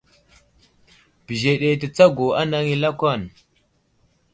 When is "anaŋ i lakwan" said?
2.41-3.21